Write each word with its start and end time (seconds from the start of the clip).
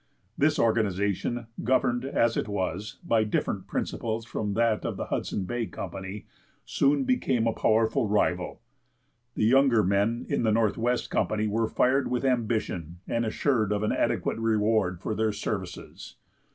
This 0.35 0.57
organization, 0.57 1.45
governed, 1.63 2.05
as 2.05 2.35
it 2.35 2.47
was, 2.47 2.97
by 3.03 3.23
different 3.23 3.67
principles 3.67 4.25
from 4.25 4.55
that 4.55 4.83
of 4.83 4.97
the 4.97 5.05
Hudson 5.13 5.43
Bay 5.43 5.67
Company, 5.67 6.25
soon 6.65 7.03
became 7.03 7.45
a 7.45 7.53
powerful 7.53 8.07
rival. 8.09 8.61
The 9.35 9.45
younger 9.45 9.83
men 9.83 10.25
in 10.27 10.41
the 10.41 10.51
Northwest 10.51 11.11
Company 11.11 11.45
were 11.45 11.67
fired 11.67 12.09
with 12.09 12.25
ambition 12.25 12.97
and 13.07 13.27
assured 13.27 13.71
of 13.71 13.83
an 13.83 13.91
adequate 13.91 14.39
reward 14.39 14.99
for 14.99 15.13
their 15.13 15.31
services. 15.31 16.15